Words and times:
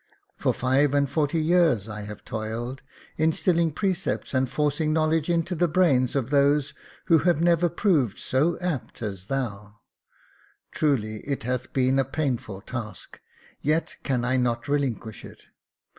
For 0.35 0.51
five 0.51 0.95
and 0.95 1.07
forty 1.07 1.39
years 1.39 1.85
have 1.85 2.09
I 2.21 2.21
toiled, 2.25 2.81
instilling 3.17 3.71
precepts 3.71 4.33
and 4.33 4.49
forcing 4.49 4.91
knowledge 4.93 5.29
into 5.29 5.53
the 5.53 5.67
brains 5.67 6.15
of 6.15 6.31
those 6.31 6.73
who 7.05 7.19
have 7.19 7.39
never 7.39 7.69
proved 7.69 8.17
so 8.17 8.57
apt 8.61 9.03
as 9.03 9.25
thou. 9.25 9.75
Truly, 10.71 11.17
it 11.19 11.43
hath 11.43 11.71
been 11.71 11.99
a 11.99 12.03
painful 12.03 12.61
task, 12.61 13.19
yet 13.61 13.95
can 14.01 14.25
I 14.25 14.37
not 14.37 14.67
relinquish 14.67 15.23
it. 15.23 15.45